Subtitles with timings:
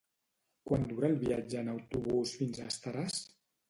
[0.69, 3.27] Quant dura el viatge en autobús fins a Estaràs?